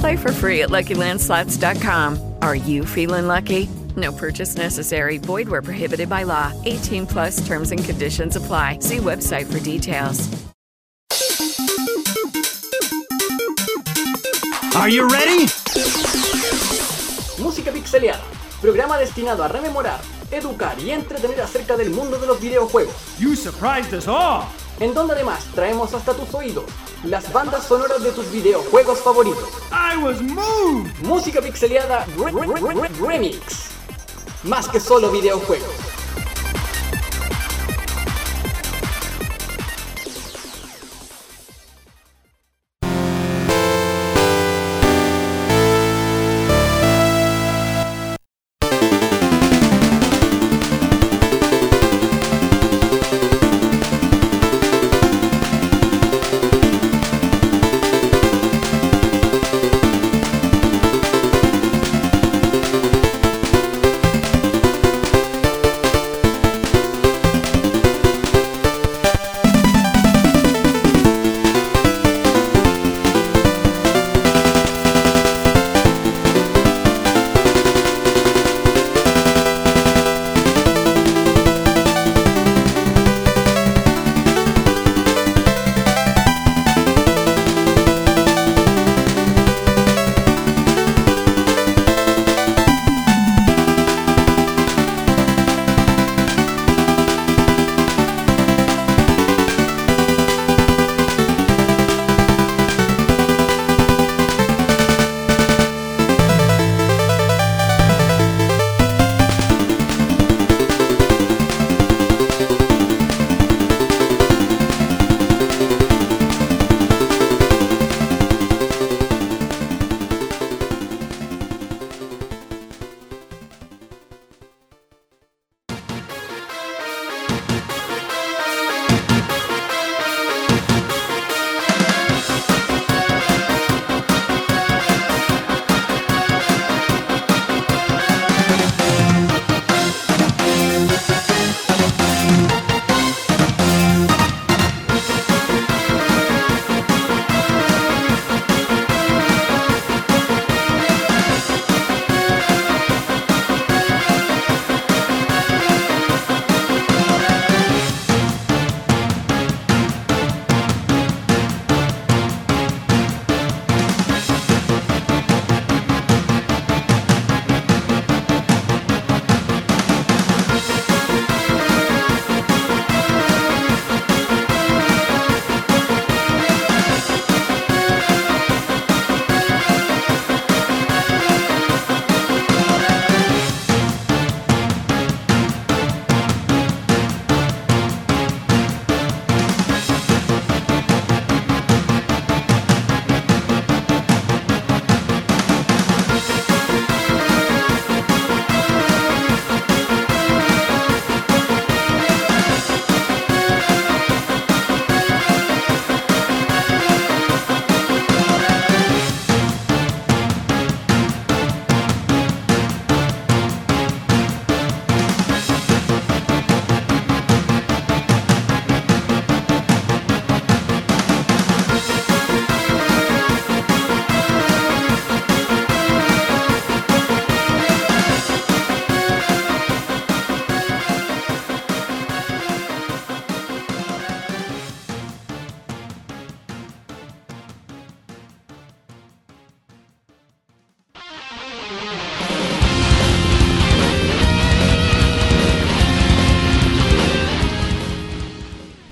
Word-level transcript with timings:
Play 0.00 0.16
for 0.16 0.32
free 0.32 0.62
at 0.62 0.70
LuckyLandSlots.com. 0.70 2.34
Are 2.42 2.54
you 2.56 2.84
feeling 2.84 3.26
lucky? 3.26 3.68
No 3.96 4.12
purchase 4.12 4.56
necessary. 4.56 5.18
Void 5.18 5.48
where 5.48 5.62
prohibited 5.62 6.08
by 6.08 6.24
law. 6.24 6.52
18 6.64 7.06
plus 7.06 7.46
terms 7.46 7.72
and 7.72 7.82
conditions 7.82 8.36
apply. 8.36 8.78
See 8.80 8.98
website 8.98 9.46
for 9.50 9.58
details. 9.60 10.28
Are 14.76 14.90
you 14.90 15.08
ready? 15.08 15.46
Música 17.42 17.72
Pixeleada, 17.72 18.20
programa 18.60 18.98
destinado 18.98 19.42
a 19.42 19.48
rememorar, 19.48 20.00
educar 20.30 20.78
y 20.78 20.90
entretener 20.90 21.40
acerca 21.40 21.76
del 21.76 21.90
mundo 21.90 22.18
de 22.18 22.26
los 22.26 22.38
videojuegos, 22.40 22.94
You 23.18 23.34
surprised 23.34 23.94
us 23.94 24.06
all. 24.06 24.44
en 24.80 24.92
donde 24.92 25.14
además 25.14 25.44
traemos 25.54 25.94
hasta 25.94 26.12
tus 26.12 26.32
oídos 26.34 26.64
las 27.04 27.32
bandas 27.32 27.64
sonoras 27.66 28.02
de 28.02 28.12
tus 28.12 28.30
videojuegos 28.30 28.98
favoritos. 29.00 29.48
I 29.70 29.96
was 30.02 30.20
moved. 30.20 30.92
Música 31.02 31.40
Pixeleada 31.40 32.06
Re- 32.16 32.32
Re- 32.32 32.46
Re- 32.46 32.74
Re- 32.74 33.06
Remix. 33.06 33.70
Más 34.44 34.68
que 34.68 34.80
solo 34.80 35.10
videojuegos. 35.10 35.68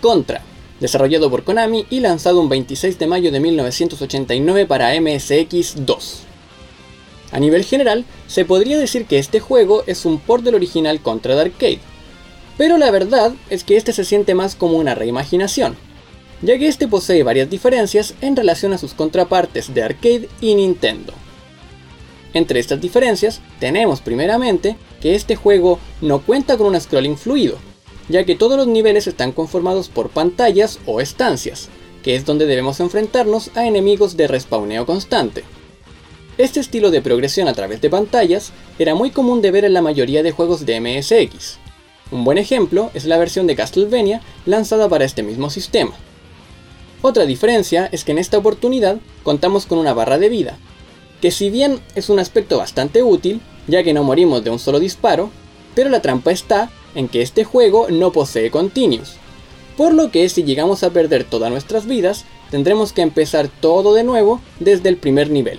Contra, 0.04 0.42
desarrollado 0.80 1.30
por 1.30 1.44
Konami 1.44 1.86
y 1.88 2.00
lanzado 2.00 2.38
un 2.38 2.50
26 2.50 2.98
de 2.98 3.06
mayo 3.06 3.32
de 3.32 3.40
1989 3.40 4.66
para 4.66 4.94
MSX2. 4.96 5.96
A 7.32 7.40
nivel 7.40 7.64
general, 7.64 8.04
se 8.26 8.44
podría 8.44 8.76
decir 8.76 9.06
que 9.06 9.18
este 9.18 9.40
juego 9.40 9.82
es 9.86 10.04
un 10.04 10.18
port 10.18 10.44
del 10.44 10.56
original 10.56 11.00
Contra 11.00 11.34
de 11.34 11.40
arcade, 11.40 11.78
pero 12.58 12.76
la 12.76 12.90
verdad 12.90 13.32
es 13.48 13.64
que 13.64 13.78
este 13.78 13.94
se 13.94 14.04
siente 14.04 14.34
más 14.34 14.56
como 14.56 14.76
una 14.76 14.94
reimaginación, 14.94 15.74
ya 16.42 16.58
que 16.58 16.68
este 16.68 16.86
posee 16.86 17.22
varias 17.22 17.48
diferencias 17.48 18.12
en 18.20 18.36
relación 18.36 18.74
a 18.74 18.78
sus 18.78 18.92
contrapartes 18.92 19.72
de 19.72 19.84
arcade 19.84 20.28
y 20.38 20.54
Nintendo. 20.54 21.14
Entre 22.34 22.60
estas 22.60 22.78
diferencias, 22.78 23.40
tenemos 23.58 24.02
primeramente 24.02 24.76
que 25.00 25.14
este 25.14 25.34
juego 25.34 25.78
no 26.02 26.20
cuenta 26.20 26.58
con 26.58 26.66
un 26.66 26.78
scrolling 26.78 27.16
fluido, 27.16 27.56
ya 28.08 28.24
que 28.24 28.34
todos 28.34 28.56
los 28.56 28.66
niveles 28.66 29.06
están 29.06 29.32
conformados 29.32 29.88
por 29.88 30.10
pantallas 30.10 30.78
o 30.86 31.00
estancias, 31.00 31.68
que 32.02 32.14
es 32.14 32.24
donde 32.24 32.46
debemos 32.46 32.80
enfrentarnos 32.80 33.50
a 33.56 33.66
enemigos 33.66 34.16
de 34.16 34.28
respawneo 34.28 34.86
constante. 34.86 35.44
Este 36.36 36.60
estilo 36.60 36.90
de 36.90 37.00
progresión 37.00 37.48
a 37.48 37.54
través 37.54 37.80
de 37.80 37.90
pantallas 37.90 38.52
era 38.78 38.94
muy 38.94 39.10
común 39.10 39.40
de 39.40 39.50
ver 39.50 39.64
en 39.64 39.72
la 39.72 39.82
mayoría 39.82 40.22
de 40.22 40.32
juegos 40.32 40.66
de 40.66 40.80
MSX. 40.80 41.58
Un 42.10 42.24
buen 42.24 42.38
ejemplo 42.38 42.90
es 42.92 43.04
la 43.06 43.18
versión 43.18 43.46
de 43.46 43.56
Castlevania 43.56 44.20
lanzada 44.44 44.88
para 44.88 45.04
este 45.04 45.22
mismo 45.22 45.48
sistema. 45.48 45.94
Otra 47.02 47.24
diferencia 47.24 47.88
es 47.92 48.04
que 48.04 48.12
en 48.12 48.18
esta 48.18 48.38
oportunidad 48.38 48.98
contamos 49.22 49.66
con 49.66 49.78
una 49.78 49.94
barra 49.94 50.18
de 50.18 50.28
vida, 50.28 50.58
que 51.20 51.30
si 51.30 51.50
bien 51.50 51.80
es 51.94 52.08
un 52.08 52.18
aspecto 52.18 52.58
bastante 52.58 53.02
útil, 53.02 53.40
ya 53.66 53.82
que 53.82 53.94
no 53.94 54.04
morimos 54.04 54.42
de 54.42 54.50
un 54.50 54.58
solo 54.58 54.80
disparo, 54.80 55.30
pero 55.74 55.88
la 55.88 56.02
trampa 56.02 56.32
está 56.32 56.70
en 56.94 57.08
que 57.08 57.22
este 57.22 57.44
juego 57.44 57.88
no 57.90 58.12
posee 58.12 58.50
continuos, 58.50 59.16
por 59.76 59.92
lo 59.92 60.10
que 60.10 60.28
si 60.28 60.44
llegamos 60.44 60.82
a 60.82 60.90
perder 60.90 61.24
todas 61.24 61.50
nuestras 61.50 61.86
vidas, 61.86 62.24
tendremos 62.50 62.92
que 62.92 63.02
empezar 63.02 63.48
todo 63.48 63.94
de 63.94 64.04
nuevo 64.04 64.40
desde 64.60 64.88
el 64.88 64.96
primer 64.96 65.30
nivel. 65.30 65.58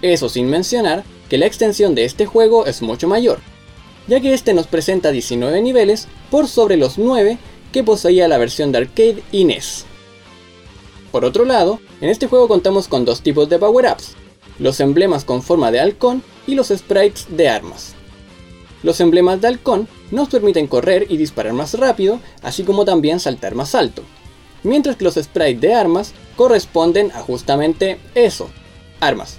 Eso 0.00 0.28
sin 0.28 0.48
mencionar 0.48 1.04
que 1.28 1.38
la 1.38 1.46
extensión 1.46 1.94
de 1.94 2.04
este 2.04 2.26
juego 2.26 2.66
es 2.66 2.82
mucho 2.82 3.08
mayor, 3.08 3.40
ya 4.08 4.20
que 4.20 4.34
este 4.34 4.54
nos 4.54 4.66
presenta 4.66 5.10
19 5.10 5.60
niveles 5.62 6.08
por 6.30 6.48
sobre 6.48 6.76
los 6.76 6.98
9 6.98 7.38
que 7.72 7.84
poseía 7.84 8.28
la 8.28 8.38
versión 8.38 8.72
de 8.72 8.78
arcade 8.78 9.22
y 9.32 9.44
NES. 9.44 9.86
Por 11.10 11.24
otro 11.24 11.44
lado, 11.44 11.80
en 12.00 12.08
este 12.08 12.26
juego 12.26 12.48
contamos 12.48 12.88
con 12.88 13.04
dos 13.04 13.20
tipos 13.20 13.48
de 13.48 13.58
power-ups, 13.58 14.14
los 14.58 14.80
emblemas 14.80 15.24
con 15.24 15.42
forma 15.42 15.70
de 15.70 15.80
halcón 15.80 16.22
y 16.46 16.54
los 16.54 16.68
sprites 16.68 17.26
de 17.28 17.48
armas. 17.48 17.94
Los 18.82 19.00
emblemas 19.00 19.40
de 19.40 19.48
halcón 19.48 19.86
nos 20.10 20.28
permiten 20.28 20.66
correr 20.66 21.06
y 21.08 21.16
disparar 21.16 21.52
más 21.52 21.74
rápido, 21.74 22.20
así 22.42 22.64
como 22.64 22.84
también 22.84 23.20
saltar 23.20 23.54
más 23.54 23.74
alto, 23.74 24.02
mientras 24.64 24.96
que 24.96 25.04
los 25.04 25.14
sprites 25.14 25.60
de 25.60 25.74
armas 25.74 26.12
corresponden 26.36 27.12
a 27.12 27.20
justamente 27.20 27.98
eso, 28.14 28.50
armas. 29.00 29.38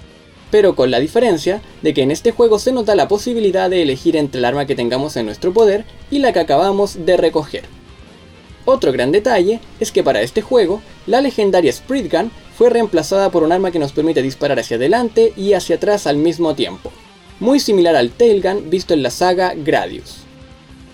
Pero 0.50 0.74
con 0.74 0.90
la 0.90 1.00
diferencia 1.00 1.60
de 1.82 1.92
que 1.92 2.02
en 2.02 2.10
este 2.10 2.30
juego 2.30 2.58
se 2.58 2.72
nos 2.72 2.86
da 2.86 2.94
la 2.94 3.08
posibilidad 3.08 3.68
de 3.68 3.82
elegir 3.82 4.16
entre 4.16 4.38
el 4.38 4.44
arma 4.44 4.66
que 4.66 4.76
tengamos 4.76 5.16
en 5.16 5.26
nuestro 5.26 5.52
poder 5.52 5.84
y 6.10 6.20
la 6.20 6.32
que 6.32 6.40
acabamos 6.40 7.04
de 7.04 7.16
recoger. 7.16 7.64
Otro 8.64 8.92
gran 8.92 9.12
detalle 9.12 9.60
es 9.78 9.92
que 9.92 10.02
para 10.02 10.22
este 10.22 10.40
juego, 10.40 10.80
la 11.06 11.20
legendaria 11.20 11.70
Sprint 11.70 12.10
Gun 12.10 12.30
fue 12.56 12.70
reemplazada 12.70 13.30
por 13.30 13.42
un 13.42 13.52
arma 13.52 13.70
que 13.70 13.78
nos 13.78 13.92
permite 13.92 14.22
disparar 14.22 14.58
hacia 14.58 14.76
adelante 14.76 15.34
y 15.36 15.52
hacia 15.52 15.76
atrás 15.76 16.06
al 16.06 16.16
mismo 16.16 16.54
tiempo 16.54 16.90
muy 17.44 17.60
similar 17.60 17.94
al 17.94 18.08
Tailgun 18.08 18.70
visto 18.70 18.94
en 18.94 19.02
la 19.02 19.10
saga 19.10 19.52
Gradius. 19.54 20.20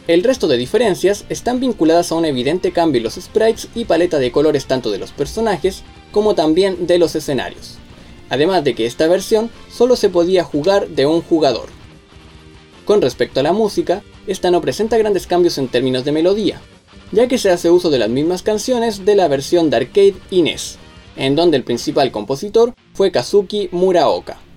El 0.08 0.24
resto 0.24 0.48
de 0.48 0.56
diferencias 0.56 1.24
están 1.28 1.60
vinculadas 1.60 2.10
a 2.10 2.16
un 2.16 2.24
evidente 2.24 2.72
cambio 2.72 2.98
en 2.98 3.04
los 3.04 3.14
sprites 3.14 3.68
y 3.76 3.84
paleta 3.84 4.18
de 4.18 4.32
colores 4.32 4.66
tanto 4.66 4.90
de 4.90 4.98
los 4.98 5.12
personajes 5.12 5.84
como 6.10 6.34
también 6.34 6.88
de 6.88 6.98
los 6.98 7.14
escenarios, 7.14 7.76
además 8.30 8.64
de 8.64 8.74
que 8.74 8.86
esta 8.86 9.06
versión 9.06 9.48
solo 9.70 9.94
se 9.94 10.08
podía 10.08 10.42
jugar 10.42 10.88
de 10.88 11.06
un 11.06 11.22
jugador. 11.22 11.68
Con 12.84 13.00
respecto 13.00 13.38
a 13.38 13.44
la 13.44 13.52
música, 13.52 14.02
esta 14.26 14.50
no 14.50 14.60
presenta 14.60 14.98
grandes 14.98 15.28
cambios 15.28 15.56
en 15.56 15.68
términos 15.68 16.04
de 16.04 16.10
melodía, 16.10 16.60
ya 17.12 17.28
que 17.28 17.38
se 17.38 17.50
hace 17.50 17.70
uso 17.70 17.90
de 17.90 18.00
las 18.00 18.08
mismas 18.08 18.42
canciones 18.42 19.04
de 19.04 19.14
la 19.14 19.28
versión 19.28 19.70
de 19.70 19.76
arcade 19.76 20.16
y 20.32 20.42
NES, 20.42 20.78
en 21.14 21.36
donde 21.36 21.58
el 21.58 21.62
principal 21.62 22.10
compositor 22.10 22.74
fue 22.92 23.12
Kazuki 23.12 23.68
Muraoka. 23.70 24.49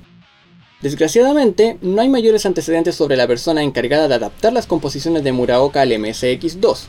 Desgraciadamente, 0.84 1.78
no 1.82 2.02
hay 2.02 2.10
mayores 2.10 2.46
antecedentes 2.46 2.96
sobre 2.96 3.16
la 3.16 3.26
persona 3.26 3.64
encargada 3.64 4.10
de 4.10 4.16
adaptar 4.16 4.52
las 4.52 4.68
composiciones 4.68 5.24
de 5.24 5.32
Muraoka 5.32 5.80
al 5.80 5.92
MSX2, 5.92 6.88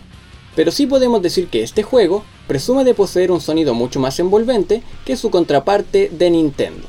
pero 0.57 0.73
sí 0.73 0.89
podemos 0.89 1.23
decir 1.23 1.47
que 1.47 1.63
este 1.63 1.85
juego 1.85 2.25
presume 2.49 2.83
de 2.83 2.95
poseer 2.95 3.31
un 3.31 3.41
sonido 3.41 3.73
mucho 3.73 4.01
más 4.01 4.19
envolvente 4.19 4.83
que 5.05 5.17
su 5.17 5.31
contraparte 5.31 6.11
de 6.13 6.29
Nintendo. 6.29 6.89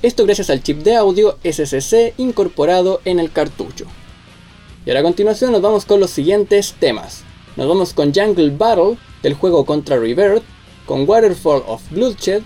Esto 0.00 0.24
gracias 0.24 0.48
al 0.48 0.62
chip 0.62 0.78
de 0.78 0.96
audio 0.96 1.36
SCC 1.44 2.14
incorporado 2.16 3.02
en 3.04 3.20
el 3.20 3.30
cartucho. 3.30 3.84
Y 4.86 4.88
ahora 4.88 5.00
a 5.00 5.02
continuación 5.02 5.52
nos 5.52 5.60
vamos 5.60 5.84
con 5.84 6.00
los 6.00 6.12
siguientes 6.12 6.74
temas. 6.80 7.24
Nos 7.56 7.68
vamos 7.68 7.92
con 7.92 8.14
Jungle 8.14 8.56
Battle 8.56 8.96
del 9.22 9.34
juego 9.34 9.66
contra 9.66 9.98
Revert, 9.98 10.42
con 10.86 11.06
Waterfall 11.06 11.62
of 11.66 11.82
Bloodshed, 11.90 12.40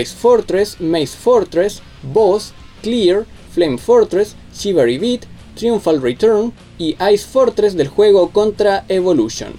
Ice 0.00 0.14
Fortress, 0.14 0.80
Maze 0.80 1.16
Fortress, 1.16 1.82
Boss, 2.04 2.52
Clear, 2.82 3.26
Flame 3.52 3.78
Fortress, 3.78 4.34
Shivery 4.54 4.98
Beat, 4.98 5.22
Triumphal 5.56 6.00
Return 6.00 6.52
y 6.78 6.96
Ice 7.12 7.26
Fortress 7.26 7.76
del 7.76 7.88
juego 7.88 8.30
contra 8.30 8.84
Evolution. 8.88 9.52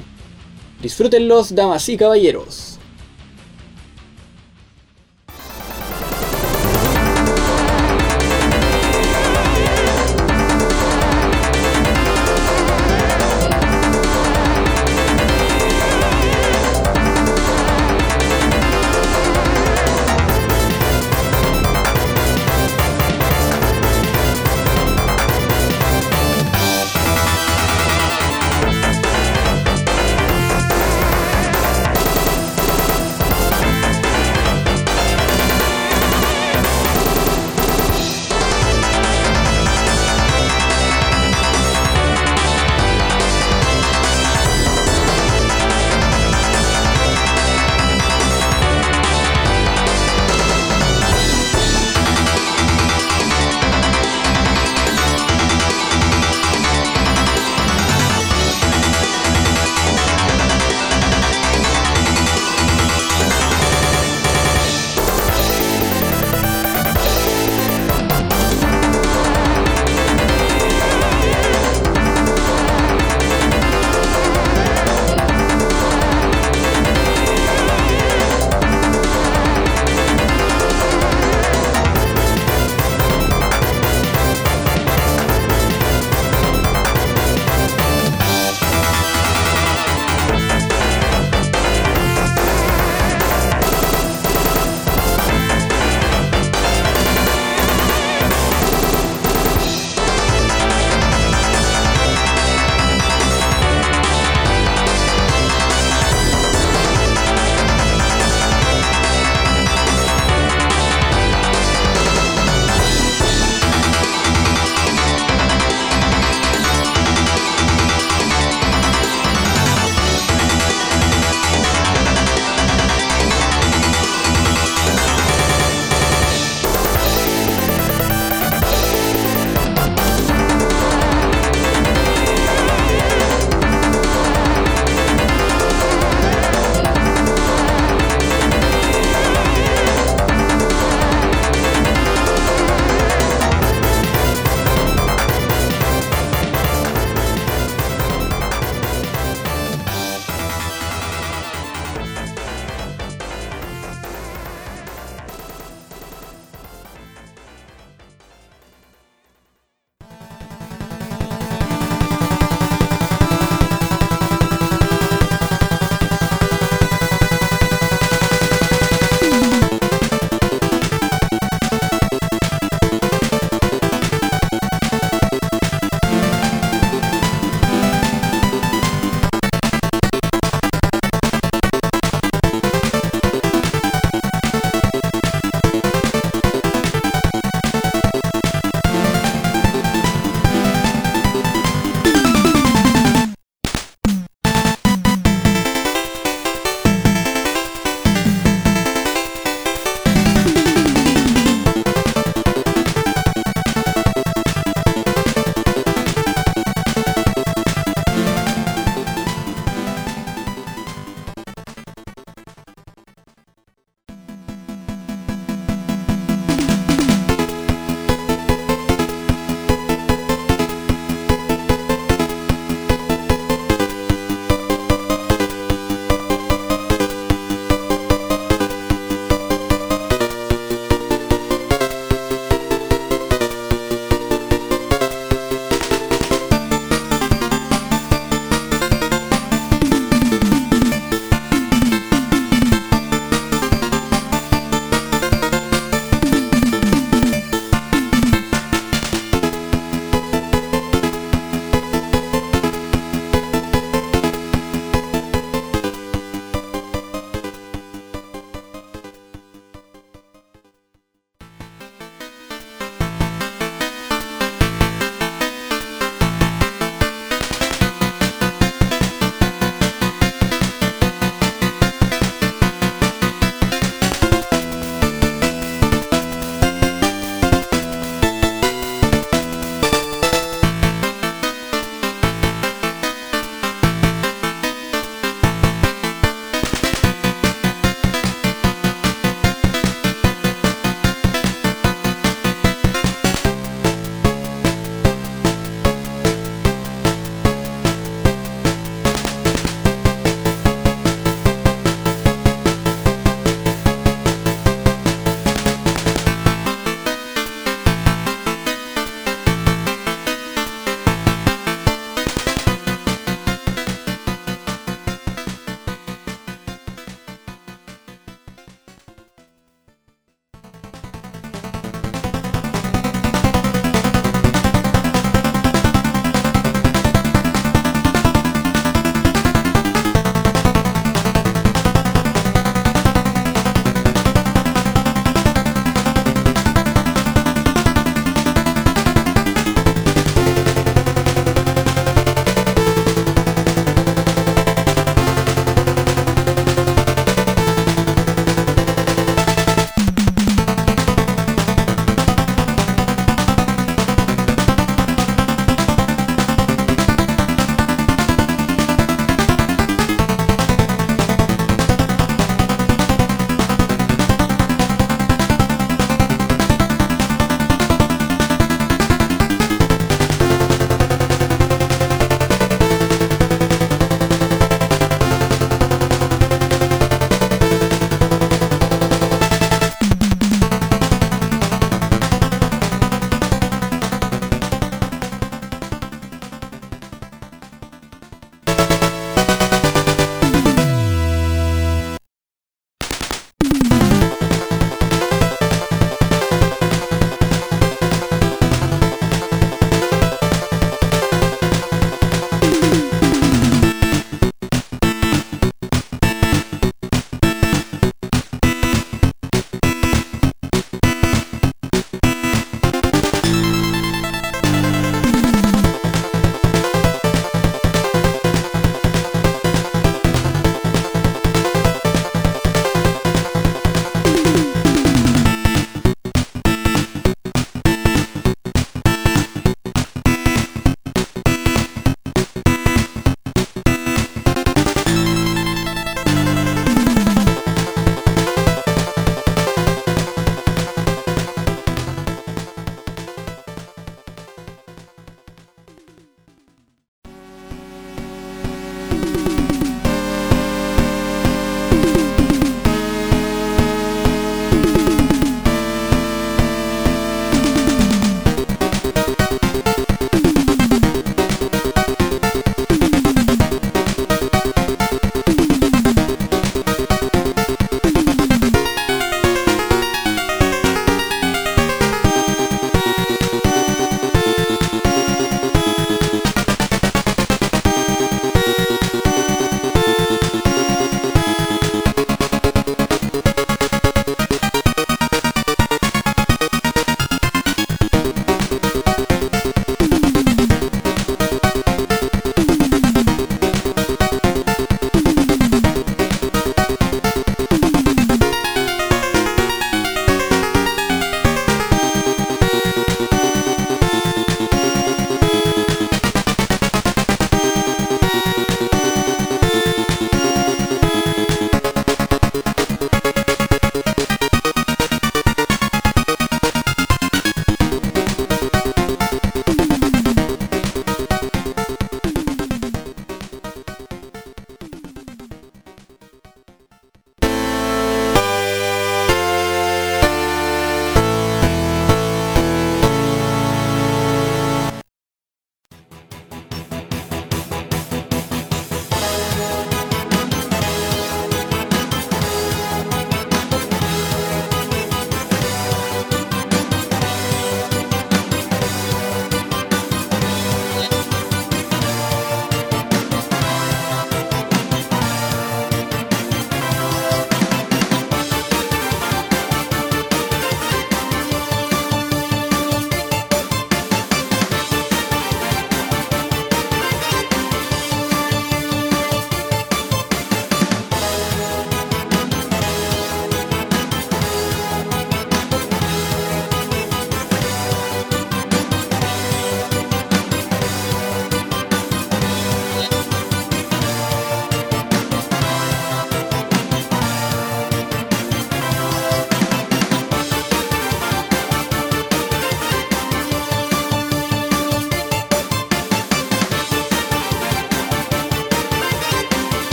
Disfrútenlos, 0.81 1.54
damas 1.54 1.88
y 1.89 1.98
caballeros. 1.98 2.78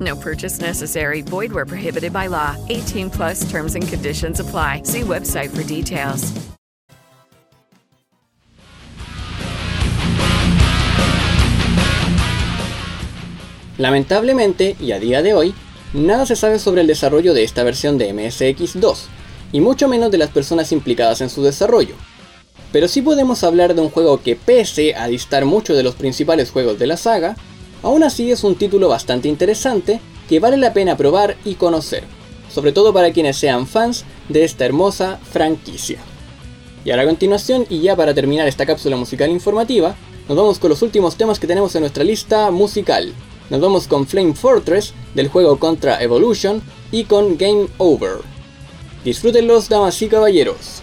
No 0.00 0.16
purchase 0.16 0.60
necessary. 0.60 1.22
Void 1.22 1.52
where 1.52 1.66
prohibited 1.66 2.12
by 2.12 2.28
law. 2.28 2.56
18 2.68 3.10
plus 3.10 3.50
terms 3.50 3.74
and 3.74 3.86
conditions 3.86 4.40
apply. 4.40 4.82
See 4.84 5.02
website 5.02 5.50
for 5.50 5.62
details. 5.62 6.32
Lamentablemente, 13.80 14.76
y 14.78 14.92
a 14.92 14.98
día 14.98 15.22
de 15.22 15.32
hoy, 15.32 15.54
nada 15.94 16.26
se 16.26 16.36
sabe 16.36 16.58
sobre 16.58 16.82
el 16.82 16.86
desarrollo 16.86 17.32
de 17.32 17.44
esta 17.44 17.62
versión 17.62 17.96
de 17.96 18.12
MSX2, 18.12 19.06
y 19.52 19.60
mucho 19.60 19.88
menos 19.88 20.10
de 20.10 20.18
las 20.18 20.28
personas 20.28 20.70
implicadas 20.72 21.22
en 21.22 21.30
su 21.30 21.42
desarrollo. 21.42 21.94
Pero 22.72 22.88
sí 22.88 23.00
podemos 23.00 23.42
hablar 23.42 23.74
de 23.74 23.80
un 23.80 23.88
juego 23.88 24.20
que 24.22 24.36
pese 24.36 24.94
a 24.94 25.06
distar 25.06 25.46
mucho 25.46 25.74
de 25.74 25.82
los 25.82 25.94
principales 25.94 26.50
juegos 26.50 26.78
de 26.78 26.88
la 26.88 26.98
saga, 26.98 27.36
aún 27.82 28.02
así 28.02 28.30
es 28.30 28.44
un 28.44 28.54
título 28.54 28.88
bastante 28.88 29.28
interesante 29.28 30.00
que 30.28 30.40
vale 30.40 30.56
la 30.56 30.72
pena 30.72 30.96
probar 30.96 31.36
y 31.44 31.54
conocer, 31.54 32.04
sobre 32.52 32.72
todo 32.72 32.92
para 32.92 33.12
quienes 33.12 33.36
sean 33.36 33.66
fans 33.66 34.04
de 34.28 34.44
esta 34.44 34.64
hermosa 34.64 35.18
franquicia. 35.30 35.98
Y 36.84 36.90
ahora 36.90 37.02
a 37.02 37.06
continuación, 37.06 37.66
y 37.68 37.80
ya 37.80 37.96
para 37.96 38.14
terminar 38.14 38.48
esta 38.48 38.66
cápsula 38.66 38.96
musical 38.96 39.30
informativa, 39.30 39.94
nos 40.28 40.36
vamos 40.36 40.58
con 40.58 40.70
los 40.70 40.82
últimos 40.82 41.16
temas 41.16 41.38
que 41.38 41.46
tenemos 41.46 41.74
en 41.74 41.80
nuestra 41.80 42.04
lista 42.04 42.50
musical. 42.50 43.12
Nos 43.50 43.60
vamos 43.60 43.88
con 43.88 44.06
Flame 44.06 44.34
Fortress 44.34 44.94
del 45.14 45.28
juego 45.28 45.58
Contra 45.58 46.00
Evolution 46.00 46.62
y 46.92 47.04
con 47.04 47.36
Game 47.36 47.66
Over. 47.78 48.18
Disfrútenlos, 49.04 49.68
damas 49.68 50.00
y 50.00 50.08
caballeros. 50.08 50.82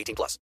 18 0.00 0.14
plus. 0.14 0.38